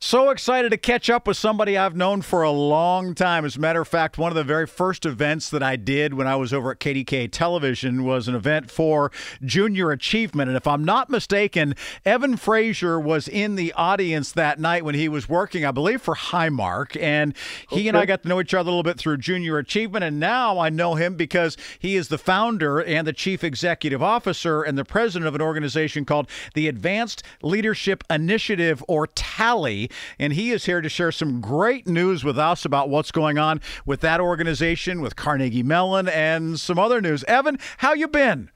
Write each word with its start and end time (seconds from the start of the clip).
So 0.00 0.30
excited 0.30 0.70
to 0.70 0.76
catch 0.76 1.10
up 1.10 1.26
with 1.26 1.36
somebody 1.36 1.76
I've 1.76 1.96
known 1.96 2.22
for 2.22 2.44
a 2.44 2.52
long 2.52 3.16
time. 3.16 3.44
As 3.44 3.56
a 3.56 3.60
matter 3.60 3.80
of 3.80 3.88
fact, 3.88 4.16
one 4.16 4.30
of 4.30 4.36
the 4.36 4.44
very 4.44 4.64
first 4.64 5.04
events 5.04 5.50
that 5.50 5.60
I 5.60 5.74
did 5.74 6.14
when 6.14 6.28
I 6.28 6.36
was 6.36 6.52
over 6.52 6.70
at 6.70 6.78
KDKA 6.78 7.32
Television 7.32 8.04
was 8.04 8.28
an 8.28 8.36
event 8.36 8.70
for 8.70 9.10
junior 9.42 9.90
achievement. 9.90 10.50
And 10.50 10.56
if 10.56 10.68
I'm 10.68 10.84
not 10.84 11.10
mistaken, 11.10 11.74
Evan 12.04 12.36
Frazier 12.36 13.00
was 13.00 13.26
in 13.26 13.56
the 13.56 13.72
audience 13.72 14.30
that 14.30 14.60
night 14.60 14.84
when 14.84 14.94
he 14.94 15.08
was 15.08 15.28
working, 15.28 15.64
I 15.64 15.72
believe, 15.72 16.00
for 16.00 16.14
Highmark. 16.14 16.96
And 17.02 17.34
he 17.68 17.80
okay. 17.80 17.88
and 17.88 17.96
I 17.96 18.06
got 18.06 18.22
to 18.22 18.28
know 18.28 18.40
each 18.40 18.54
other 18.54 18.68
a 18.68 18.70
little 18.70 18.84
bit 18.84 18.98
through 18.98 19.16
junior 19.16 19.58
achievement. 19.58 20.04
And 20.04 20.20
now 20.20 20.60
I 20.60 20.68
know 20.68 20.94
him 20.94 21.16
because 21.16 21.56
he 21.76 21.96
is 21.96 22.06
the 22.06 22.18
founder 22.18 22.80
and 22.80 23.04
the 23.04 23.12
chief 23.12 23.42
executive 23.42 24.00
officer 24.00 24.62
and 24.62 24.78
the 24.78 24.84
president 24.84 25.26
of 25.26 25.34
an 25.34 25.42
organization 25.42 26.04
called 26.04 26.30
the 26.54 26.68
Advanced 26.68 27.24
Leadership 27.42 28.04
Initiative, 28.08 28.84
or 28.86 29.08
TALI 29.08 29.87
and 30.18 30.32
he 30.32 30.50
is 30.50 30.66
here 30.66 30.80
to 30.80 30.88
share 30.88 31.12
some 31.12 31.40
great 31.40 31.86
news 31.86 32.24
with 32.24 32.38
us 32.38 32.64
about 32.64 32.88
what's 32.88 33.10
going 33.10 33.38
on 33.38 33.60
with 33.86 34.00
that 34.00 34.20
organization, 34.20 35.00
with 35.00 35.16
Carnegie 35.16 35.62
Mellon, 35.62 36.08
and 36.08 36.58
some 36.58 36.78
other 36.78 37.00
news. 37.00 37.24
Evan, 37.24 37.58
how 37.78 37.92
you 37.92 38.08
been? 38.08 38.50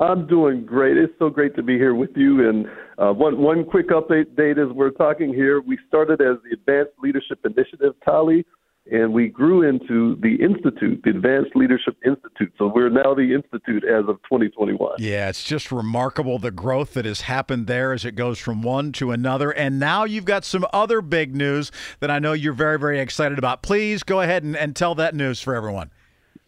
I'm 0.00 0.26
doing 0.28 0.64
great. 0.64 0.96
It's 0.96 1.12
so 1.18 1.28
great 1.28 1.56
to 1.56 1.62
be 1.62 1.76
here 1.76 1.94
with 1.94 2.10
you. 2.14 2.48
And 2.48 2.66
uh, 2.98 3.12
one 3.12 3.40
one 3.40 3.64
quick 3.64 3.88
update 3.88 4.36
date 4.36 4.58
as 4.58 4.68
we're 4.68 4.90
talking 4.90 5.34
here. 5.34 5.60
We 5.60 5.78
started 5.88 6.20
as 6.20 6.36
the 6.44 6.54
Advanced 6.54 6.92
Leadership 7.02 7.40
Initiative, 7.44 7.94
TALI, 8.04 8.44
and 8.90 9.12
we 9.12 9.28
grew 9.28 9.62
into 9.62 10.16
the 10.16 10.36
Institute, 10.42 11.02
the 11.04 11.10
Advanced 11.10 11.54
Leadership 11.54 11.96
Institute. 12.04 12.52
So 12.58 12.70
we're 12.74 12.88
now 12.88 13.14
the 13.14 13.34
Institute 13.34 13.84
as 13.84 14.08
of 14.08 14.16
2021. 14.22 14.96
Yeah, 14.98 15.28
it's 15.28 15.44
just 15.44 15.70
remarkable 15.70 16.38
the 16.38 16.50
growth 16.50 16.94
that 16.94 17.04
has 17.04 17.22
happened 17.22 17.66
there 17.66 17.92
as 17.92 18.04
it 18.04 18.12
goes 18.12 18.38
from 18.38 18.62
one 18.62 18.92
to 18.92 19.10
another. 19.10 19.50
And 19.50 19.78
now 19.78 20.04
you've 20.04 20.24
got 20.24 20.44
some 20.44 20.66
other 20.72 21.00
big 21.00 21.34
news 21.34 21.70
that 22.00 22.10
I 22.10 22.18
know 22.18 22.32
you're 22.32 22.52
very, 22.52 22.78
very 22.78 22.98
excited 22.98 23.38
about. 23.38 23.62
Please 23.62 24.02
go 24.02 24.20
ahead 24.20 24.42
and, 24.42 24.56
and 24.56 24.74
tell 24.74 24.94
that 24.96 25.14
news 25.14 25.40
for 25.40 25.54
everyone. 25.54 25.90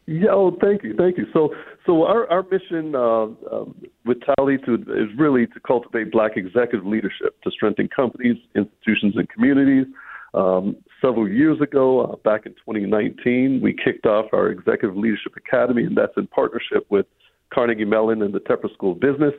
Yeah, 0.06 0.30
oh, 0.32 0.56
thank 0.60 0.82
you, 0.82 0.96
thank 0.96 1.18
you. 1.18 1.26
So, 1.32 1.54
so 1.86 2.04
our 2.04 2.28
our 2.30 2.42
mission 2.50 2.96
uh, 2.96 3.26
um, 3.54 3.76
with 4.04 4.18
TALI 4.22 4.58
to 4.64 4.74
is 4.74 5.16
really 5.16 5.46
to 5.46 5.60
cultivate 5.60 6.10
Black 6.10 6.32
executive 6.36 6.84
leadership 6.84 7.40
to 7.42 7.50
strengthen 7.52 7.88
companies, 7.88 8.36
institutions, 8.56 9.14
and 9.16 9.28
communities. 9.28 9.86
Um, 10.34 10.76
several 11.00 11.28
years 11.28 11.60
ago, 11.60 12.02
uh, 12.02 12.16
back 12.16 12.46
in 12.46 12.52
2019, 12.52 13.60
we 13.62 13.72
kicked 13.72 14.06
off 14.06 14.26
our 14.32 14.48
Executive 14.48 14.96
Leadership 14.96 15.34
Academy, 15.36 15.84
and 15.84 15.96
that's 15.96 16.12
in 16.16 16.26
partnership 16.28 16.86
with 16.90 17.06
Carnegie 17.52 17.84
Mellon 17.84 18.22
and 18.22 18.32
the 18.32 18.40
Tepper 18.40 18.72
School 18.74 18.92
of 18.92 19.00
Business. 19.00 19.34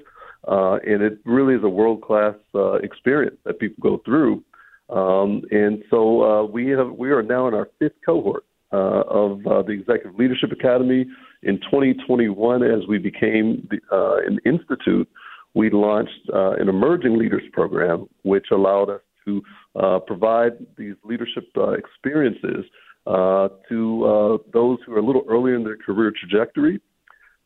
Uh, 0.47 0.77
and 0.87 1.03
it 1.03 1.19
really 1.23 1.53
is 1.53 1.63
a 1.63 1.69
world 1.69 2.01
class 2.01 2.33
uh, 2.55 2.73
experience 2.73 3.37
that 3.45 3.59
people 3.59 3.77
go 3.81 4.01
through. 4.03 4.43
Um, 4.89 5.43
and 5.51 5.83
so 5.89 6.23
uh, 6.23 6.43
we 6.45 6.69
have 6.69 6.91
we 6.91 7.11
are 7.11 7.21
now 7.21 7.47
in 7.47 7.53
our 7.53 7.69
fifth 7.79 7.95
cohort 8.05 8.43
uh, 8.73 9.03
of 9.07 9.45
uh, 9.45 9.61
the 9.61 9.71
Executive 9.71 10.17
Leadership 10.17 10.51
Academy. 10.51 11.05
In 11.43 11.57
2021, 11.61 12.63
as 12.63 12.87
we 12.87 12.97
became 12.97 13.67
the, 13.69 13.79
an 14.27 14.39
institute, 14.45 15.07
we 15.53 15.69
launched 15.69 16.29
an 16.33 16.69
emerging 16.69 17.17
leaders 17.17 17.43
program, 17.51 18.07
which 18.23 18.47
allowed 18.51 18.89
us 18.89 19.01
to 19.25 19.41
uh, 19.75 19.99
provide 19.99 20.53
these 20.77 20.95
leadership 21.03 21.45
uh, 21.57 21.71
experiences 21.71 22.65
uh, 23.07 23.49
to 23.69 24.05
uh, 24.05 24.37
those 24.53 24.79
who 24.85 24.93
are 24.93 24.99
a 24.99 25.05
little 25.05 25.25
earlier 25.29 25.55
in 25.55 25.63
their 25.63 25.77
career 25.77 26.11
trajectory. 26.19 26.79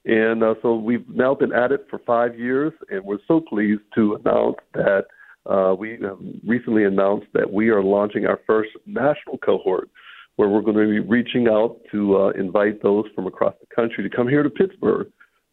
And 0.06 0.44
uh, 0.44 0.56
so 0.62 0.76
we've 0.76 1.08
now 1.10 1.34
been 1.34 1.54
at 1.54 1.72
it 1.72 1.88
for 1.90 2.00
five 2.06 2.38
years, 2.38 2.74
and 2.90 3.04
we're 3.04 3.18
so 3.28 3.40
pleased 3.40 3.82
to 3.96 4.16
announce 4.16 4.58
that 4.74 5.06
uh, 5.46 5.76
we 5.78 5.98
have 6.02 6.18
recently 6.46 6.84
announced 6.84 7.28
that 7.34 7.52
we 7.52 7.70
are 7.70 7.84
launching 7.84 8.26
our 8.26 8.40
first 8.46 8.70
national 8.86 9.38
cohort 9.40 9.90
where 10.36 10.50
we're 10.50 10.62
going 10.62 10.76
to 10.76 10.88
be 10.88 11.00
reaching 11.00 11.48
out 11.48 11.78
to 11.92 12.18
uh, 12.18 12.30
invite 12.32 12.84
those 12.84 13.06
from 13.16 13.26
across 13.26 13.54
the 13.62 13.76
country 13.76 14.08
to 14.08 14.16
come 14.16 14.28
here 14.28 14.44
to 14.44 14.50
Pittsburgh 14.50 15.08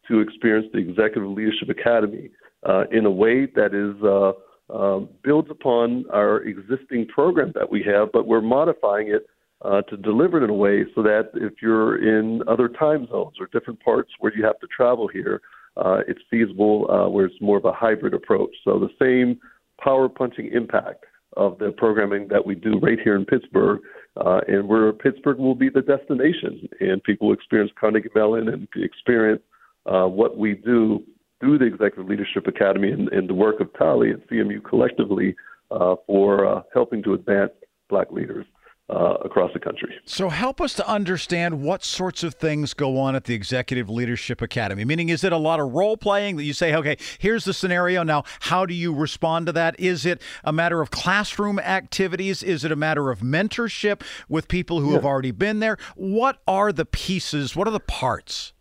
to 0.07 0.19
experience 0.19 0.67
the 0.73 0.79
Executive 0.79 1.29
Leadership 1.29 1.69
Academy 1.69 2.29
uh, 2.67 2.83
in 2.91 3.05
a 3.05 3.11
way 3.11 3.45
that 3.55 3.73
is 3.73 4.01
uh, 4.03 4.33
um, 4.69 5.09
builds 5.23 5.49
upon 5.51 6.05
our 6.11 6.41
existing 6.43 7.07
program 7.07 7.51
that 7.55 7.69
we 7.69 7.83
have, 7.83 8.11
but 8.11 8.27
we're 8.27 8.41
modifying 8.41 9.09
it 9.09 9.27
uh, 9.63 9.81
to 9.83 9.97
deliver 9.97 10.39
it 10.39 10.43
in 10.43 10.49
a 10.49 10.53
way 10.53 10.85
so 10.93 11.01
that 11.03 11.29
if 11.35 11.53
you're 11.61 11.97
in 11.97 12.41
other 12.47 12.67
time 12.67 13.07
zones 13.07 13.35
or 13.39 13.47
different 13.51 13.79
parts 13.81 14.11
where 14.19 14.35
you 14.35 14.43
have 14.43 14.59
to 14.59 14.67
travel 14.67 15.07
here, 15.07 15.41
uh, 15.77 15.99
it's 16.07 16.19
feasible 16.29 16.89
uh, 16.91 17.09
where 17.09 17.25
it's 17.25 17.41
more 17.41 17.57
of 17.57 17.65
a 17.65 17.71
hybrid 17.71 18.13
approach. 18.13 18.55
So 18.63 18.79
the 18.79 18.89
same 19.01 19.39
power 19.81 20.07
punching 20.09 20.51
impact 20.53 21.05
of 21.35 21.57
the 21.57 21.71
programming 21.71 22.27
that 22.27 22.45
we 22.45 22.55
do 22.55 22.77
right 22.79 22.99
here 23.03 23.15
in 23.15 23.25
Pittsburgh, 23.25 23.79
uh, 24.17 24.41
and 24.47 24.67
where 24.67 24.93
Pittsburgh 24.93 25.39
will 25.39 25.55
be 25.55 25.69
the 25.69 25.81
destination, 25.81 26.69
and 26.79 27.03
people 27.03 27.33
experience 27.33 27.71
Carnegie 27.79 28.09
Mellon 28.13 28.49
and 28.49 28.67
experience 28.75 29.41
uh, 29.85 30.05
what 30.05 30.37
we 30.37 30.53
do 30.53 31.03
through 31.43 31.57
the 31.57 31.65
Executive 31.65 32.07
Leadership 32.07 32.47
Academy 32.47 32.91
and, 32.91 33.09
and 33.09 33.29
the 33.29 33.33
work 33.33 33.59
of 33.59 33.67
TALI 33.73 34.11
and 34.11 34.21
CMU 34.29 34.63
collectively 34.63 35.35
uh, 35.71 35.95
for 36.07 36.47
uh, 36.47 36.61
helping 36.73 37.03
to 37.03 37.13
advance 37.13 37.51
black 37.89 38.11
leaders. 38.11 38.45
Uh, 38.89 39.15
across 39.23 39.49
the 39.53 39.59
country. 39.59 39.95
So, 40.03 40.27
help 40.27 40.59
us 40.59 40.73
to 40.73 40.87
understand 40.87 41.63
what 41.63 41.85
sorts 41.85 42.21
of 42.21 42.33
things 42.33 42.73
go 42.73 42.99
on 42.99 43.15
at 43.15 43.23
the 43.23 43.33
Executive 43.33 43.89
Leadership 43.89 44.41
Academy. 44.41 44.83
Meaning, 44.83 45.07
is 45.07 45.23
it 45.23 45.31
a 45.31 45.37
lot 45.37 45.61
of 45.61 45.71
role 45.71 45.95
playing 45.95 46.35
that 46.35 46.43
you 46.43 46.51
say, 46.51 46.75
okay, 46.75 46.97
here's 47.17 47.45
the 47.45 47.53
scenario. 47.53 48.03
Now, 48.03 48.23
how 48.41 48.65
do 48.65 48.73
you 48.73 48.93
respond 48.93 49.45
to 49.45 49.53
that? 49.53 49.79
Is 49.79 50.05
it 50.05 50.21
a 50.43 50.51
matter 50.51 50.81
of 50.81 50.91
classroom 50.91 51.59
activities? 51.59 52.43
Is 52.43 52.65
it 52.65 52.73
a 52.73 52.75
matter 52.75 53.09
of 53.09 53.21
mentorship 53.21 54.01
with 54.27 54.49
people 54.49 54.81
who 54.81 54.91
have 54.93 55.05
already 55.05 55.31
been 55.31 55.59
there? 55.59 55.77
What 55.95 56.41
are 56.45 56.73
the 56.73 56.85
pieces? 56.85 57.55
What 57.55 57.69
are 57.69 57.71
the 57.71 57.79
parts? 57.79 58.51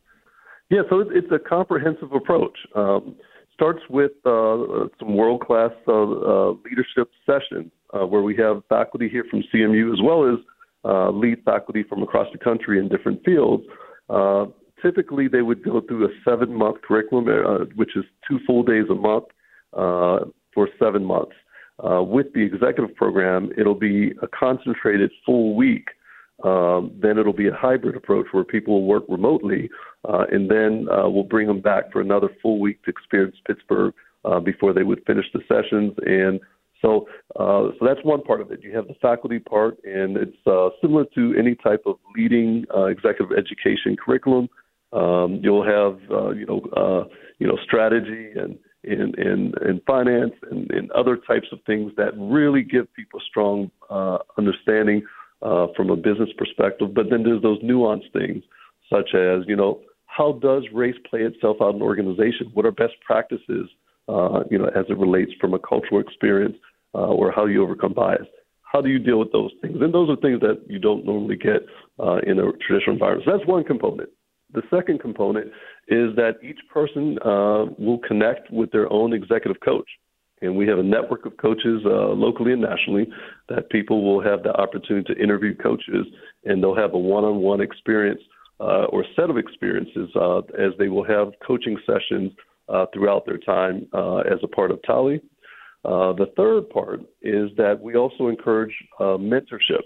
Yeah, 0.73 0.81
so 0.89 1.01
it's 1.01 1.31
a 1.31 1.39
comprehensive 1.39 2.13
approach. 2.13 2.57
Um, 2.75 3.15
starts 3.53 3.83
with 3.91 4.13
uh, 4.25 4.89
some 4.99 5.15
world 5.15 5.43
class 5.43 5.71
uh, 5.87 5.93
uh, 5.93 6.51
leadership 6.65 7.11
sessions 7.27 7.71
uh, 7.93 8.07
where 8.07 8.23
we 8.23 8.35
have 8.37 8.63
faculty 8.71 9.07
here 9.07 9.27
from 9.31 9.45
CMU 9.55 9.93
as 9.93 10.01
well 10.03 10.27
as 10.33 10.39
uh, 10.87 11.11
lead 11.11 11.45
faculty 11.45 11.83
from 11.83 12.03
across 12.03 12.27
the 12.33 12.39
country 12.39 12.79
in 12.79 12.89
different 12.89 13.23
fields. 13.23 13.65
Uh, 14.09 14.47
typically, 14.81 15.29
they 15.29 15.43
would 15.43 15.63
go 15.63 15.83
through 15.83 16.07
a 16.07 16.09
seven 16.25 16.55
month 16.55 16.81
curriculum, 16.81 17.27
which 17.75 17.95
is 17.95 18.05
two 18.27 18.39
full 18.47 18.63
days 18.63 18.87
a 18.91 18.95
month 18.95 19.27
for 19.75 20.69
seven 20.79 21.05
months. 21.05 21.37
with 21.83 22.33
the 22.33 22.41
executive 22.41 22.97
program, 22.97 23.51
it'll 23.59 23.75
be 23.75 24.13
a 24.23 24.27
concentrated 24.29 25.11
full 25.27 25.55
week 25.55 25.89
um, 26.43 26.93
then 27.01 27.19
it'll 27.19 27.33
be 27.33 27.49
a 27.49 27.55
hybrid 27.55 27.97
approach 27.97 28.27
where 28.33 28.45
people 28.45 28.75
will 28.75 28.87
work 28.87 29.05
remotely, 29.09 29.71
uh, 30.09 30.25
and 30.31 30.51
then 30.51 30.87
uh, 30.91 31.09
we'll 31.09 31.23
bring 31.25 31.47
them 31.47 31.61
back 31.61 31.93
for 31.93 32.01
another 32.01 32.29
full 32.41 32.61
week 32.61 32.83
to 32.85 32.91
experience 32.91 33.37
Pittsburgh 33.47 33.95
uh, 34.25 34.41
before 34.41 34.73
they 34.73 34.83
would 34.83 35.03
finish 35.07 35.27
the 35.33 35.41
sessions. 35.49 35.93
And 36.05 36.41
so, 36.81 37.07
uh, 37.37 37.71
so 37.79 37.87
that's 37.87 38.05
one 38.05 38.23
part 38.23 38.41
of 38.41 38.51
it. 38.51 38.63
You 38.63 38.75
have 38.75 38.89
the 38.89 38.95
faculty 39.01 39.39
part, 39.39 39.79
and 39.85 40.17
it's 40.17 40.37
uh, 40.47 40.71
similar 40.81 41.05
to 41.15 41.35
any 41.39 41.55
type 41.55 41.83
of 41.87 41.97
leading 42.17 42.65
uh, 42.75 42.87
executive 42.87 43.37
education 43.37 43.97
curriculum. 43.97 44.49
Um, 44.93 45.41
you'll 45.43 45.65
have 45.65 45.99
uh, 46.11 46.31
you 46.31 46.45
know 46.45 46.61
uh, 46.77 47.09
you 47.39 47.47
know 47.47 47.57
strategy 47.65 48.31
and 48.37 48.59
in 48.85 49.15
in, 49.19 49.53
in 49.67 49.81
finance 49.87 50.35
and 50.51 50.71
in 50.73 50.91
other 50.95 51.17
types 51.17 51.47
of 51.53 51.61
things 51.67 51.93
that 51.97 52.13
really 52.17 52.63
give 52.63 52.93
people 52.95 53.21
strong 53.27 53.71
uh, 53.89 54.19
understanding 54.37 55.03
uh, 55.43 55.67
from 55.77 55.91
a 55.91 55.97
business 55.97 56.31
perspective. 56.37 56.95
But 56.95 57.11
then 57.11 57.23
there's 57.23 57.43
those 57.43 57.63
nuanced 57.63 58.13
things, 58.13 58.43
such 58.91 59.15
as 59.15 59.45
you 59.47 59.57
know 59.57 59.81
how 60.07 60.33
does 60.43 60.65
race 60.73 60.97
play 61.09 61.21
itself 61.21 61.57
out 61.61 61.71
in 61.71 61.77
an 61.77 61.83
organization? 61.83 62.51
What 62.53 62.67
are 62.67 62.73
best 62.73 62.95
practices? 63.05 63.69
Uh, 64.09 64.41
you 64.51 64.59
know, 64.59 64.67
as 64.75 64.85
it 64.89 64.99
relates 64.99 65.31
from 65.41 65.55
a 65.55 65.59
cultural 65.59 66.01
experience, 66.01 66.57
uh, 66.95 67.07
or 67.07 67.33
how 67.33 67.47
you 67.47 67.63
overcome 67.63 67.95
bias. 67.95 68.27
How 68.63 68.81
do 68.81 68.89
you 68.89 68.99
deal 68.99 69.19
with 69.19 69.33
those 69.33 69.51
things? 69.61 69.77
And 69.81 69.93
those 69.93 70.09
are 70.09 70.17
things 70.17 70.41
that 70.41 70.63
you 70.67 70.79
don't 70.79 71.05
normally 71.05 71.37
get 71.37 71.63
uh, 71.99 72.19
in 72.27 72.39
a 72.39 72.53
traditional 72.67 72.95
environment. 72.95 73.25
So 73.27 73.37
that's 73.37 73.49
one 73.49 73.65
component. 73.65 74.11
The 74.55 74.63
second 74.71 75.01
component 75.01 75.47
is 75.89 76.15
that 76.17 76.33
each 76.43 76.59
person 76.73 77.19
uh, 77.25 77.67
will 77.79 78.01
connect 78.07 78.51
with 78.51 78.71
their 78.71 78.91
own 78.93 79.13
executive 79.13 79.61
coach. 79.63 79.89
And 80.43 80.57
we 80.57 80.67
have 80.67 80.79
a 80.79 80.83
network 80.83 81.25
of 81.25 81.37
coaches 81.37 81.83
uh, 81.87 82.09
locally 82.09 82.53
and 82.53 82.61
nationally 82.61 83.09
that 83.49 83.71
people 83.71 84.05
will 84.05 84.23
have 84.23 84.43
the 84.43 84.53
opportunity 84.53 85.15
to 85.15 85.21
interview 85.21 85.57
coaches 85.57 86.07
and 86.45 86.63
they'll 86.63 86.77
have 86.77 86.95
a 86.95 86.99
one 86.99 87.25
on 87.25 87.37
one 87.37 87.61
experience 87.61 88.21
uh, 88.61 88.85
or 88.91 89.05
set 89.17 89.31
of 89.31 89.39
experiences 89.39 90.11
uh, 90.17 90.39
as 90.59 90.73
they 90.79 90.89
will 90.89 91.05
have 91.05 91.33
coaching 91.47 91.79
sessions 91.87 92.33
uh, 92.69 92.87
throughout 92.93 93.25
their 93.25 93.39
time 93.39 93.87
uh, 93.93 94.19
as 94.19 94.39
a 94.43 94.49
part 94.49 94.71
of 94.71 94.81
TALI. 94.83 95.21
the 95.85 96.27
third 96.37 96.69
part 96.71 97.01
is 97.23 97.51
that 97.57 97.81
we 97.81 97.97
also 97.97 98.29
encourage 98.29 98.75
mentorship, 99.01 99.83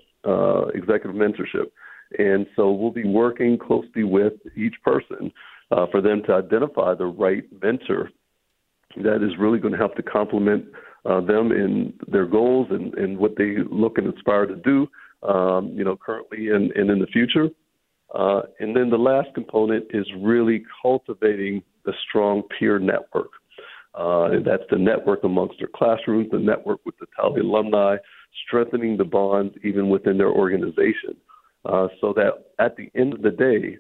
executive 0.75 1.17
mentorship. 1.17 1.71
And 2.19 2.47
so 2.55 2.71
we'll 2.71 2.93
be 2.93 3.07
working 3.07 3.59
closely 3.59 4.05
with 4.05 4.35
each 4.57 4.75
person 4.85 5.33
uh, 5.71 5.87
for 5.91 6.01
them 6.01 6.23
to 6.27 6.35
identify 6.35 6.95
the 6.95 7.07
right 7.07 7.45
mentor 7.63 8.11
that 9.03 9.23
is 9.23 9.39
really 9.39 9.59
going 9.59 9.73
to 9.73 9.79
help 9.79 9.95
to 9.97 10.03
complement 10.03 10.65
uh, 11.05 11.21
them 11.21 11.53
in 11.53 11.93
their 12.09 12.27
goals 12.27 12.69
and, 12.71 12.95
and 12.95 13.19
what 13.19 13.37
they 13.37 13.57
look 13.71 13.99
and 13.99 14.13
aspire 14.13 14.47
to 14.47 14.57
do, 14.57 14.87
um, 15.29 15.73
you 15.75 15.85
know, 15.85 15.97
currently 15.97 16.49
and, 16.51 16.73
and 16.73 16.91
in 16.91 16.99
the 16.99 17.07
future. 17.07 17.49
Uh, 18.15 18.43
and 18.61 18.75
then 18.75 18.91
the 18.91 18.97
last 18.97 19.29
component 19.35 19.85
is 19.91 20.07
really 20.21 20.65
cultivating 20.83 21.63
a 21.87 21.93
strong 22.09 22.43
peer 22.59 22.79
network. 22.79 23.31
Uh, 23.95 24.29
that's 24.45 24.63
the 24.71 24.77
network 24.77 25.25
amongst 25.25 25.57
their 25.59 25.71
classrooms, 25.75 26.29
the 26.31 26.39
network 26.39 26.81
with 26.85 26.97
the 26.99 27.07
TALI 27.17 27.41
alumni, 27.41 27.97
strengthening 28.47 28.97
the 28.97 29.05
bonds 29.05 29.55
even 29.65 29.89
within 29.89 30.19
their 30.19 30.31
organization. 30.31 31.17
Uh, 31.65 31.89
so 32.01 32.13
that 32.13 32.47
at 32.59 32.77
the 32.77 32.91
end 32.95 33.13
of 33.13 33.23
the 33.23 33.31
day, 33.31 33.77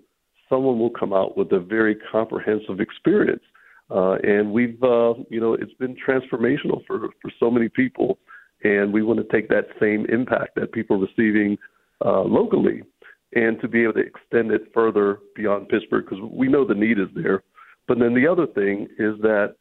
someone 0.49 0.79
will 0.79 0.91
come 0.91 1.13
out 1.13 1.37
with 1.37 1.53
a 1.53 1.61
very 1.61 1.97
comprehensive 2.11 2.81
experience. 2.81 3.43
Uh, 3.91 4.15
and 4.23 4.53
we've, 4.53 4.83
uh, 4.83 5.15
you 5.31 5.41
know, 5.41 5.55
it's 5.55 5.75
been 5.75 5.97
transformational 5.97 6.85
for, 6.87 7.09
for 7.23 7.31
so 7.39 7.51
many 7.51 7.69
people. 7.69 8.19
And 8.65 8.93
we 8.93 9.03
want 9.03 9.19
to 9.21 9.37
take 9.37 9.49
that 9.51 9.67
same 9.81 10.07
impact 10.07 10.57
that 10.57 10.73
people 10.73 10.97
are 10.97 11.07
receiving 11.07 11.57
uh, 12.05 12.23
locally 12.23 12.83
and 13.35 13.61
to 13.61 13.69
be 13.69 13.83
able 13.83 13.95
to 13.95 14.01
extend 14.01 14.51
it 14.51 14.63
further 14.73 15.19
beyond 15.35 15.69
Pittsburgh 15.69 16.05
because 16.09 16.25
we 16.31 16.49
know 16.49 16.67
the 16.67 16.75
need 16.75 16.99
is 16.99 17.09
there. 17.15 17.43
But 17.87 17.99
then 17.99 18.15
the 18.15 18.27
other 18.27 18.47
thing 18.47 18.89
is 18.99 19.21
that 19.21 19.57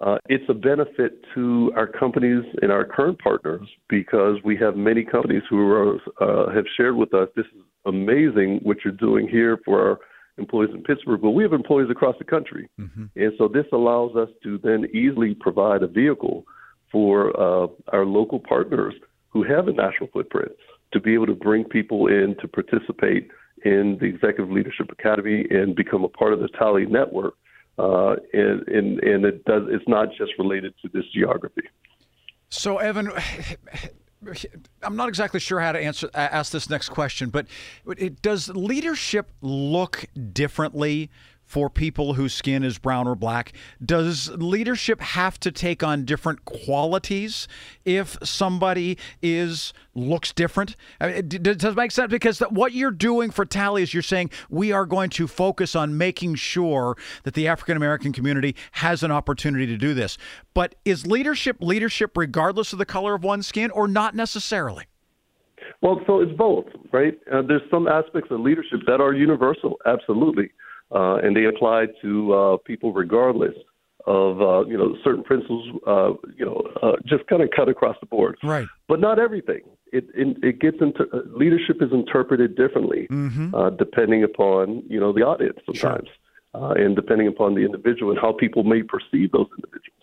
uh, 0.00 0.18
it's 0.28 0.44
a 0.48 0.54
benefit 0.54 1.22
to 1.34 1.70
our 1.76 1.86
companies 1.86 2.42
and 2.62 2.72
our 2.72 2.84
current 2.84 3.18
partners 3.18 3.68
because 3.88 4.36
we 4.44 4.56
have 4.56 4.76
many 4.76 5.04
companies 5.04 5.42
who 5.48 5.70
are, 5.70 5.96
uh, 6.20 6.52
have 6.52 6.64
shared 6.76 6.96
with 6.96 7.14
us 7.14 7.28
this 7.36 7.46
is 7.54 7.62
amazing 7.86 8.58
what 8.62 8.78
you're 8.84 8.94
doing 8.94 9.28
here 9.28 9.58
for 9.64 9.88
our 9.90 9.98
employees 10.38 10.70
in 10.74 10.82
Pittsburgh, 10.82 11.20
but 11.20 11.30
we 11.30 11.42
have 11.42 11.52
employees 11.52 11.90
across 11.90 12.16
the 12.18 12.24
country. 12.24 12.68
Mm-hmm. 12.80 13.04
And 13.16 13.32
so 13.38 13.48
this 13.48 13.66
allows 13.72 14.16
us 14.16 14.28
to 14.42 14.58
then 14.58 14.86
easily 14.94 15.34
provide 15.34 15.82
a 15.82 15.86
vehicle 15.86 16.44
for 16.90 17.38
uh, 17.38 17.66
our 17.92 18.04
local 18.04 18.38
partners 18.38 18.94
who 19.30 19.42
have 19.44 19.68
a 19.68 19.72
national 19.72 20.08
footprint 20.12 20.52
to 20.92 21.00
be 21.00 21.14
able 21.14 21.26
to 21.26 21.34
bring 21.34 21.64
people 21.64 22.06
in 22.06 22.36
to 22.40 22.48
participate 22.48 23.30
in 23.64 23.96
the 24.00 24.06
Executive 24.06 24.50
Leadership 24.50 24.90
Academy 24.90 25.46
and 25.50 25.74
become 25.74 26.04
a 26.04 26.08
part 26.08 26.32
of 26.32 26.40
the 26.40 26.48
TALI 26.48 26.86
network 26.86 27.34
uh, 27.78 28.16
and, 28.32 28.68
and 28.68 29.02
and 29.02 29.24
it 29.24 29.44
does 29.44 29.62
it's 29.68 29.86
not 29.88 30.08
just 30.16 30.32
related 30.38 30.74
to 30.82 30.88
this 30.92 31.04
geography. 31.14 31.62
So, 32.50 32.78
Evan, 32.78 33.10
I'm 34.82 34.96
not 34.96 35.08
exactly 35.08 35.40
sure 35.40 35.60
how 35.60 35.72
to 35.72 35.80
answer 35.80 36.08
ask 36.14 36.52
this 36.52 36.70
next 36.70 36.90
question, 36.90 37.30
but 37.30 37.46
it, 37.86 38.22
does 38.22 38.48
leadership 38.48 39.30
look 39.40 40.04
differently 40.32 41.10
for 41.52 41.68
people 41.68 42.14
whose 42.14 42.32
skin 42.32 42.64
is 42.64 42.78
brown 42.78 43.06
or 43.06 43.14
black? 43.14 43.52
Does 43.84 44.30
leadership 44.30 45.02
have 45.02 45.38
to 45.40 45.52
take 45.52 45.82
on 45.82 46.06
different 46.06 46.46
qualities 46.46 47.46
if 47.84 48.16
somebody 48.22 48.96
is 49.20 49.74
looks 49.94 50.32
different? 50.32 50.76
I 50.98 51.08
mean, 51.08 51.28
does 51.28 51.76
make 51.76 51.90
sense? 51.90 52.10
Because 52.10 52.40
what 52.48 52.72
you're 52.72 52.90
doing 52.90 53.30
for 53.30 53.44
TALI 53.44 53.82
is 53.82 53.92
you're 53.92 54.02
saying 54.02 54.30
we 54.48 54.72
are 54.72 54.86
going 54.86 55.10
to 55.10 55.28
focus 55.28 55.76
on 55.76 55.98
making 55.98 56.36
sure 56.36 56.96
that 57.24 57.34
the 57.34 57.48
African 57.48 57.76
American 57.76 58.14
community 58.14 58.56
has 58.70 59.02
an 59.02 59.10
opportunity 59.10 59.66
to 59.66 59.76
do 59.76 59.92
this. 59.92 60.16
But 60.54 60.74
is 60.86 61.06
leadership 61.06 61.58
leadership 61.60 62.16
regardless 62.16 62.72
of 62.72 62.78
the 62.78 62.86
color 62.86 63.14
of 63.14 63.24
one's 63.24 63.46
skin, 63.46 63.70
or 63.72 63.86
not 63.86 64.14
necessarily? 64.14 64.86
Well, 65.82 66.00
so 66.06 66.20
it's 66.20 66.32
both, 66.32 66.64
right? 66.92 67.18
Uh, 67.30 67.42
there's 67.42 67.68
some 67.70 67.88
aspects 67.88 68.30
of 68.30 68.40
leadership 68.40 68.80
that 68.86 69.02
are 69.02 69.12
universal, 69.12 69.78
absolutely 69.84 70.50
uh, 70.94 71.16
and 71.16 71.36
they 71.36 71.44
apply 71.44 71.86
to 72.02 72.34
uh, 72.34 72.56
people 72.58 72.92
regardless 72.92 73.54
of 74.06 74.40
uh, 74.40 74.64
you 74.66 74.76
know 74.76 74.96
certain 75.04 75.22
principles. 75.22 75.68
Uh, 75.86 76.12
you 76.36 76.44
know, 76.44 76.62
uh, 76.82 76.92
just 77.06 77.26
kind 77.26 77.42
of 77.42 77.50
cut 77.54 77.68
across 77.68 77.96
the 78.00 78.06
board. 78.06 78.36
Right. 78.42 78.66
But 78.88 79.00
not 79.00 79.18
everything. 79.18 79.62
It 79.92 80.06
it, 80.14 80.36
it 80.42 80.60
gets 80.60 80.78
into 80.80 81.04
uh, 81.12 81.20
leadership 81.36 81.76
is 81.80 81.92
interpreted 81.92 82.56
differently 82.56 83.06
mm-hmm. 83.10 83.54
uh, 83.54 83.70
depending 83.70 84.24
upon 84.24 84.82
you 84.88 84.98
know 84.98 85.12
the 85.12 85.22
audience 85.22 85.58
sometimes, 85.66 86.08
sure. 86.54 86.64
uh, 86.64 86.72
and 86.72 86.96
depending 86.96 87.28
upon 87.28 87.54
the 87.54 87.62
individual 87.62 88.10
and 88.10 88.20
how 88.20 88.32
people 88.32 88.64
may 88.64 88.82
perceive 88.82 89.32
those 89.32 89.48
individuals. 89.56 90.02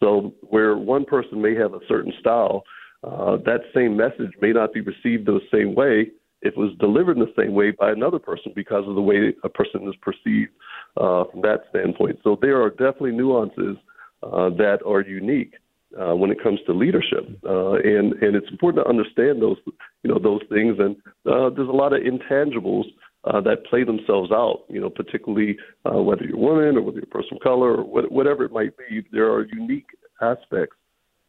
So 0.00 0.34
where 0.42 0.76
one 0.76 1.04
person 1.04 1.40
may 1.40 1.54
have 1.54 1.74
a 1.74 1.80
certain 1.88 2.12
style, 2.20 2.64
uh, 3.02 3.36
that 3.44 3.60
same 3.74 3.96
message 3.96 4.32
may 4.40 4.52
not 4.52 4.72
be 4.72 4.80
received 4.80 5.26
the 5.26 5.40
same 5.52 5.74
way 5.74 6.10
it 6.44 6.56
was 6.56 6.70
delivered 6.78 7.16
in 7.16 7.24
the 7.24 7.32
same 7.36 7.54
way 7.54 7.70
by 7.70 7.90
another 7.90 8.18
person 8.18 8.52
because 8.54 8.84
of 8.86 8.94
the 8.94 9.00
way 9.00 9.34
a 9.42 9.48
person 9.48 9.88
is 9.88 9.94
perceived 10.02 10.52
uh, 10.96 11.24
from 11.30 11.40
that 11.42 11.62
standpoint. 11.70 12.18
So 12.22 12.38
there 12.40 12.62
are 12.62 12.70
definitely 12.70 13.12
nuances 13.12 13.76
uh, 14.22 14.50
that 14.50 14.78
are 14.86 15.00
unique 15.00 15.54
uh, 16.00 16.14
when 16.14 16.30
it 16.30 16.42
comes 16.42 16.58
to 16.66 16.72
leadership, 16.72 17.24
uh, 17.46 17.74
and 17.74 18.12
and 18.14 18.34
it's 18.36 18.50
important 18.50 18.84
to 18.84 18.88
understand 18.88 19.40
those 19.40 19.56
you 20.02 20.10
know 20.10 20.18
those 20.18 20.42
things. 20.48 20.76
And 20.78 20.96
uh, 21.26 21.50
there's 21.50 21.68
a 21.68 21.72
lot 21.72 21.92
of 21.92 22.00
intangibles 22.02 22.84
uh, 23.24 23.40
that 23.42 23.64
play 23.66 23.84
themselves 23.84 24.30
out. 24.32 24.64
You 24.68 24.80
know, 24.80 24.90
particularly 24.90 25.56
uh, 25.84 26.02
whether 26.02 26.24
you're 26.24 26.36
a 26.36 26.40
woman 26.40 26.76
or 26.76 26.82
whether 26.82 26.96
you're 26.96 27.04
a 27.04 27.06
person 27.06 27.36
of 27.36 27.42
color 27.42 27.76
or 27.76 27.84
what, 27.84 28.10
whatever 28.10 28.44
it 28.44 28.52
might 28.52 28.76
be. 28.76 29.04
There 29.12 29.30
are 29.32 29.46
unique 29.46 29.86
aspects 30.20 30.76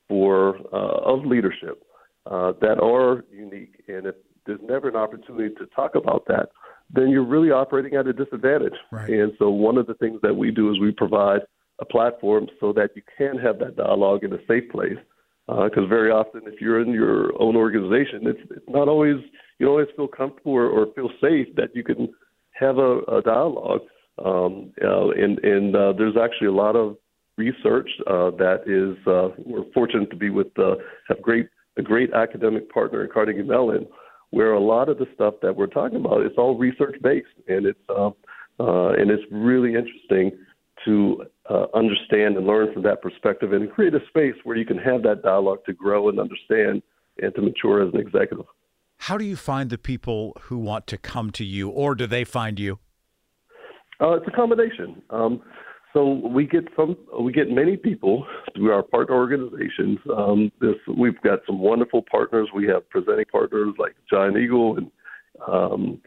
for 0.07 0.57
uh, 0.73 1.13
of 1.13 1.25
leadership 1.25 1.83
uh, 2.25 2.53
that 2.61 2.79
are 2.81 3.23
unique, 3.31 3.83
and 3.87 4.07
if 4.07 4.15
there's 4.45 4.59
never 4.63 4.89
an 4.89 4.95
opportunity 4.95 5.53
to 5.55 5.65
talk 5.75 5.95
about 5.95 6.25
that, 6.27 6.49
then 6.93 7.09
you're 7.09 7.25
really 7.25 7.51
operating 7.51 7.95
at 7.95 8.07
a 8.07 8.13
disadvantage. 8.13 8.75
Right. 8.91 9.09
And 9.09 9.33
so 9.39 9.49
one 9.49 9.77
of 9.77 9.87
the 9.87 9.95
things 9.95 10.19
that 10.21 10.35
we 10.35 10.51
do 10.51 10.71
is 10.71 10.79
we 10.79 10.91
provide 10.91 11.41
a 11.79 11.85
platform 11.85 12.47
so 12.59 12.71
that 12.73 12.91
you 12.95 13.01
can 13.17 13.37
have 13.37 13.59
that 13.59 13.75
dialogue 13.75 14.23
in 14.23 14.33
a 14.33 14.37
safe 14.47 14.69
place. 14.71 14.97
Because 15.47 15.83
uh, 15.83 15.87
very 15.87 16.09
often, 16.09 16.41
if 16.45 16.59
you're 16.59 16.81
in 16.81 16.91
your 16.91 17.39
own 17.39 17.55
organization, 17.55 18.21
it's, 18.23 18.39
it's 18.49 18.65
not 18.67 18.87
always 18.87 19.17
you 19.59 19.65
don't 19.65 19.73
always 19.73 19.87
feel 19.95 20.07
comfortable 20.07 20.53
or, 20.53 20.67
or 20.67 20.87
feel 20.95 21.09
safe 21.21 21.47
that 21.55 21.69
you 21.75 21.83
can 21.83 22.09
have 22.53 22.77
a, 22.79 22.99
a 23.01 23.21
dialogue. 23.21 23.81
Um, 24.23 24.71
uh, 24.83 25.09
and 25.09 25.37
and 25.39 25.75
uh, 25.75 25.93
there's 25.95 26.15
actually 26.17 26.47
a 26.47 26.51
lot 26.51 26.75
of 26.75 26.97
research 27.37 27.89
uh, 28.07 28.31
that 28.31 28.63
is 28.65 28.97
uh, 29.07 29.29
we're 29.45 29.69
fortunate 29.73 30.09
to 30.09 30.15
be 30.15 30.29
with 30.29 30.47
uh, 30.57 30.75
have 31.09 31.21
great 31.21 31.47
a 31.77 31.81
great 31.81 32.13
academic 32.13 32.71
partner 32.71 33.03
in 33.03 33.11
Carnegie 33.11 33.43
Mellon 33.43 33.85
where 34.31 34.53
a 34.53 34.59
lot 34.59 34.89
of 34.89 34.97
the 34.97 35.05
stuff 35.13 35.35
that 35.41 35.55
we're 35.55 35.67
talking 35.67 35.97
about 35.97 36.25
is 36.25 36.31
all 36.37 36.57
research 36.57 36.95
based, 37.01 37.27
and 37.47 37.65
it's 37.65 37.79
uh, 37.89 38.09
uh, 38.59 38.89
and 38.93 39.11
it's 39.11 39.23
really 39.31 39.75
interesting 39.75 40.31
to 40.85 41.25
uh, 41.49 41.65
understand 41.73 42.37
and 42.37 42.45
learn 42.45 42.71
from 42.73 42.83
that 42.83 43.01
perspective, 43.01 43.53
and 43.53 43.71
create 43.71 43.93
a 43.93 43.99
space 44.07 44.35
where 44.43 44.55
you 44.55 44.65
can 44.65 44.77
have 44.77 45.03
that 45.03 45.23
dialogue 45.23 45.59
to 45.65 45.73
grow 45.73 46.09
and 46.09 46.19
understand 46.19 46.81
and 47.21 47.33
to 47.35 47.41
mature 47.41 47.85
as 47.85 47.93
an 47.93 47.99
executive. 47.99 48.45
How 48.97 49.17
do 49.17 49.25
you 49.25 49.35
find 49.35 49.69
the 49.69 49.77
people 49.77 50.35
who 50.43 50.57
want 50.57 50.87
to 50.87 50.97
come 50.97 51.31
to 51.31 51.45
you, 51.45 51.69
or 51.69 51.95
do 51.95 52.07
they 52.07 52.23
find 52.23 52.59
you? 52.59 52.79
Uh, 54.01 54.13
it's 54.13 54.27
a 54.27 54.31
combination. 54.31 55.01
Um, 55.09 55.41
so 55.95 56.09
we 56.27 56.45
get 56.45 56.65
some, 56.75 56.97
we 57.21 57.31
get 57.31 57.49
many 57.49 57.77
people 57.77 58.27
through 58.53 58.73
our 58.73 58.83
partner 58.83 59.15
organizations. 59.15 59.97
Um, 60.15 60.51
this 60.59 60.75
we've 60.95 61.19
got 61.21 61.39
some 61.47 61.59
wonderful 61.59 62.03
partners. 62.11 62.49
We 62.53 62.67
have 62.67 62.87
presenting 62.89 63.25
partners 63.31 63.73
like 63.79 63.95
Giant 64.11 64.35
Eagle 64.35 64.77
and 64.77 64.91
um, 65.47 66.01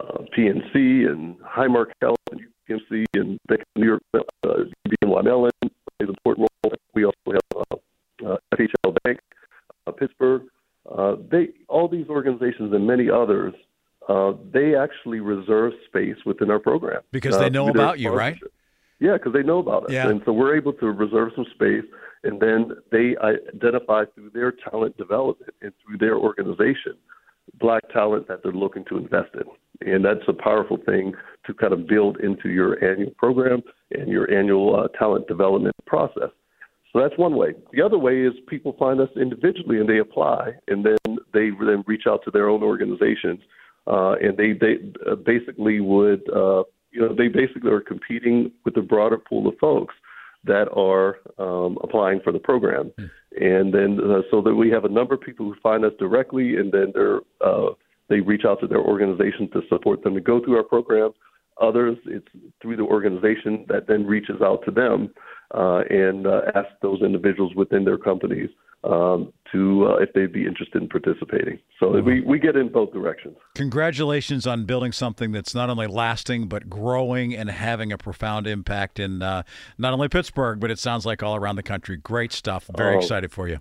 uh, 0.00 0.22
PNC 0.36 0.74
and 1.08 1.36
Highmark 1.40 1.92
Health 2.00 2.16
and 2.30 2.40
Bank 3.48 3.60
of 3.60 3.66
New 3.76 3.86
York, 3.86 4.02
uh, 4.14 4.22
Mellon 5.22 5.50
plays 5.60 5.70
an 6.00 6.08
important 6.08 6.48
role. 6.64 6.74
We 6.94 7.04
also 7.04 7.16
have 7.26 7.64
uh, 7.70 8.32
uh, 8.32 8.36
FHL 8.54 8.96
Bank, 9.04 9.20
uh, 9.86 9.92
Pittsburgh. 9.92 10.42
Uh, 10.90 11.16
they 11.30 11.50
all 11.68 11.86
these 11.86 12.08
organizations 12.08 12.72
and 12.72 12.86
many 12.86 13.10
others. 13.10 13.52
Uh, 14.08 14.32
they 14.52 14.74
actually 14.74 15.20
reserve 15.20 15.72
space 15.86 16.16
within 16.26 16.50
our 16.50 16.58
program 16.58 17.02
because 17.12 17.38
they 17.38 17.50
know 17.50 17.68
about 17.68 18.00
you, 18.00 18.10
right? 18.10 18.36
Yeah, 19.02 19.14
because 19.14 19.32
they 19.32 19.42
know 19.42 19.58
about 19.58 19.86
us, 19.86 19.90
Yeah. 19.92 20.08
and 20.08 20.22
so 20.24 20.32
we're 20.32 20.54
able 20.54 20.72
to 20.74 20.86
reserve 20.92 21.32
some 21.34 21.44
space, 21.46 21.84
and 22.22 22.38
then 22.38 22.72
they 22.92 23.16
identify 23.16 24.04
through 24.04 24.30
their 24.30 24.52
talent 24.52 24.96
development 24.96 25.52
and 25.60 25.72
through 25.82 25.98
their 25.98 26.16
organization 26.16 26.94
black 27.58 27.82
talent 27.92 28.28
that 28.28 28.44
they're 28.44 28.52
looking 28.52 28.84
to 28.84 28.96
invest 28.96 29.30
in, 29.34 29.92
and 29.92 30.04
that's 30.04 30.22
a 30.28 30.32
powerful 30.32 30.76
thing 30.86 31.12
to 31.44 31.52
kind 31.52 31.72
of 31.72 31.88
build 31.88 32.20
into 32.20 32.48
your 32.50 32.82
annual 32.84 33.10
program 33.18 33.60
and 33.90 34.08
your 34.08 34.30
annual 34.32 34.78
uh, 34.78 34.86
talent 34.96 35.26
development 35.26 35.74
process. 35.84 36.30
So 36.92 37.00
that's 37.00 37.18
one 37.18 37.34
way. 37.34 37.54
The 37.72 37.82
other 37.82 37.98
way 37.98 38.20
is 38.20 38.34
people 38.46 38.76
find 38.78 39.00
us 39.00 39.08
individually 39.16 39.80
and 39.80 39.88
they 39.88 39.98
apply, 39.98 40.52
and 40.68 40.86
then 40.86 41.18
they 41.32 41.50
then 41.50 41.82
reach 41.88 42.04
out 42.06 42.20
to 42.24 42.30
their 42.30 42.48
own 42.48 42.62
organizations, 42.62 43.40
uh, 43.88 44.12
and 44.22 44.36
they 44.36 44.52
they 44.52 44.74
uh, 45.10 45.16
basically 45.16 45.80
would 45.80 46.22
uh, 46.30 46.62
you 46.92 47.00
know 47.00 47.14
they 47.14 47.28
basically 47.28 47.70
are 47.70 47.80
competing 47.80 48.52
with 48.64 48.76
a 48.76 48.82
broader 48.82 49.18
pool 49.18 49.48
of 49.48 49.54
folks 49.58 49.94
that 50.44 50.68
are 50.72 51.18
um, 51.38 51.78
applying 51.82 52.20
for 52.20 52.32
the 52.32 52.38
program, 52.38 52.92
and 53.40 53.72
then 53.72 53.98
uh, 54.00 54.22
so 54.30 54.42
that 54.42 54.54
we 54.54 54.70
have 54.70 54.84
a 54.84 54.88
number 54.88 55.14
of 55.14 55.20
people 55.20 55.46
who 55.46 55.54
find 55.62 55.84
us 55.84 55.92
directly, 55.98 56.56
and 56.56 56.72
then 56.72 56.92
they're 56.94 57.20
uh, 57.44 57.70
they 58.08 58.20
reach 58.20 58.44
out 58.46 58.60
to 58.60 58.66
their 58.66 58.80
organization 58.80 59.48
to 59.52 59.62
support 59.68 60.02
them 60.02 60.14
to 60.14 60.20
go 60.20 60.44
through 60.44 60.56
our 60.56 60.64
program. 60.64 61.10
Others, 61.60 61.98
it's 62.06 62.26
through 62.60 62.76
the 62.76 62.82
organization 62.82 63.64
that 63.68 63.86
then 63.86 64.06
reaches 64.06 64.40
out 64.42 64.64
to 64.64 64.70
them 64.70 65.12
uh, 65.54 65.82
and 65.90 66.26
uh, 66.26 66.42
ask 66.54 66.68
those 66.80 67.02
individuals 67.02 67.54
within 67.54 67.84
their 67.84 67.98
companies 67.98 68.48
um, 68.84 69.32
to 69.52 69.86
uh, 69.86 69.96
if 70.02 70.12
they'd 70.14 70.32
be 70.32 70.46
interested 70.46 70.80
in 70.82 70.88
participating. 70.88 71.58
So 71.78 72.00
we, 72.00 72.20
we 72.22 72.38
get 72.38 72.56
in 72.56 72.68
both 72.72 72.92
directions. 72.92 73.36
Congratulations 73.54 74.46
on 74.46 74.64
building 74.64 74.92
something 74.92 75.32
that's 75.32 75.54
not 75.54 75.70
only 75.70 75.86
lasting 75.86 76.48
but 76.48 76.68
growing 76.70 77.34
and 77.34 77.50
having 77.50 77.92
a 77.92 77.98
profound 77.98 78.46
impact 78.46 78.98
in 78.98 79.22
uh, 79.22 79.42
not 79.78 79.92
only 79.92 80.08
Pittsburgh 80.08 80.58
but 80.60 80.70
it 80.70 80.78
sounds 80.78 81.04
like 81.06 81.22
all 81.22 81.36
around 81.36 81.56
the 81.56 81.62
country. 81.62 81.96
Great 81.96 82.32
stuff. 82.32 82.68
Very 82.76 82.96
Oh. 82.96 82.98
excited 82.98 83.30
for 83.32 83.48
you. 83.48 83.58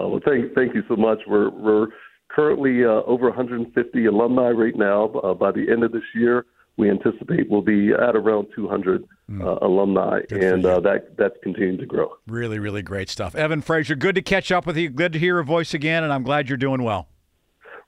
Uh, 0.00 0.08
well, 0.08 0.20
thank 0.24 0.54
thank 0.54 0.74
you 0.74 0.82
so 0.88 0.96
much. 0.96 1.18
We're 1.26 1.50
we're 1.50 1.88
currently 2.30 2.84
uh, 2.84 3.02
over 3.06 3.28
150 3.28 4.06
alumni 4.06 4.48
right 4.50 4.76
now. 4.76 5.06
Uh, 5.22 5.34
by 5.34 5.52
the 5.52 5.70
end 5.70 5.84
of 5.84 5.92
this 5.92 6.02
year, 6.14 6.46
we 6.76 6.90
anticipate 6.90 7.50
we'll 7.50 7.62
be 7.62 7.92
at 7.92 8.16
around 8.16 8.48
200 8.54 9.04
uh, 9.40 9.58
alumni, 9.62 10.20
and 10.30 10.64
uh, 10.64 10.80
that 10.80 11.16
that's 11.16 11.36
continuing 11.42 11.78
to 11.78 11.86
grow. 11.86 12.12
Really, 12.26 12.58
really 12.58 12.82
great 12.82 13.08
stuff. 13.08 13.34
Evan 13.34 13.62
Frazier, 13.62 13.94
good 13.94 14.14
to 14.14 14.22
catch 14.22 14.50
up 14.50 14.66
with 14.66 14.76
you. 14.76 14.90
Good 14.90 15.12
to 15.14 15.18
hear 15.18 15.36
your 15.36 15.42
voice 15.42 15.74
again, 15.74 16.04
and 16.04 16.12
I'm 16.12 16.22
glad 16.22 16.48
you're 16.48 16.58
doing 16.58 16.82
well. 16.82 17.08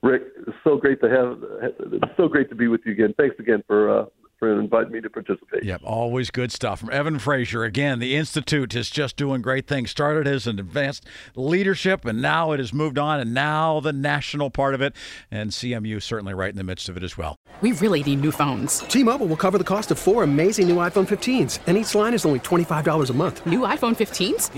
Rick, 0.02 0.22
so 0.62 0.76
great 0.76 1.00
to 1.00 1.08
have. 1.08 2.10
So 2.16 2.28
great 2.28 2.48
to 2.50 2.54
be 2.54 2.68
with 2.68 2.82
you 2.84 2.92
again. 2.92 3.14
Thanks 3.18 3.36
again 3.38 3.62
for 3.66 4.00
uh, 4.00 4.04
for 4.44 4.60
inviting 4.60 4.92
me 4.92 5.00
to 5.00 5.08
participate. 5.08 5.64
Yep, 5.64 5.80
always 5.84 6.30
good 6.30 6.52
stuff 6.52 6.80
from 6.80 6.90
Evan 6.92 7.18
Frazier. 7.18 7.64
Again, 7.64 7.98
the 7.98 8.14
Institute 8.14 8.74
is 8.74 8.90
just 8.90 9.16
doing 9.16 9.40
great 9.40 9.66
things. 9.66 9.90
Started 9.90 10.26
as 10.26 10.46
an 10.46 10.58
advanced 10.58 11.06
leadership, 11.34 12.04
and 12.04 12.20
now 12.20 12.52
it 12.52 12.58
has 12.58 12.72
moved 12.72 12.98
on, 12.98 13.20
and 13.20 13.32
now 13.32 13.80
the 13.80 13.92
national 13.92 14.50
part 14.50 14.74
of 14.74 14.82
it, 14.82 14.94
and 15.30 15.50
CMU 15.50 16.02
certainly 16.02 16.34
right 16.34 16.50
in 16.50 16.56
the 16.56 16.64
midst 16.64 16.90
of 16.90 16.96
it 16.98 17.02
as 17.02 17.16
well. 17.16 17.36
We 17.62 17.72
really 17.72 18.02
need 18.02 18.20
new 18.20 18.32
phones. 18.32 18.80
T-Mobile 18.80 19.26
will 19.26 19.36
cover 19.36 19.56
the 19.56 19.64
cost 19.64 19.90
of 19.90 19.98
four 19.98 20.24
amazing 20.24 20.68
new 20.68 20.76
iPhone 20.76 21.06
15s, 21.06 21.60
and 21.66 21.78
each 21.78 21.94
line 21.94 22.12
is 22.12 22.26
only 22.26 22.40
$25 22.40 23.08
a 23.08 23.12
month. 23.14 23.46
New 23.46 23.60
iPhone 23.60 23.94
15s? 23.96 24.50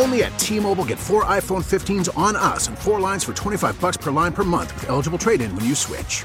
Only 0.00 0.24
at 0.24 0.36
T-Mobile, 0.38 0.86
get 0.86 0.98
four 0.98 1.24
iPhone 1.24 1.62
15s 1.62 2.08
on 2.16 2.34
us 2.34 2.66
and 2.66 2.76
four 2.76 2.98
lines 2.98 3.22
for 3.22 3.32
25 3.32 3.80
bucks 3.80 3.96
per 3.98 4.10
line 4.10 4.32
per 4.32 4.42
month 4.42 4.74
with 4.74 4.88
eligible 4.88 5.18
trade-in 5.18 5.54
when 5.54 5.66
you 5.66 5.74
switch. 5.74 6.24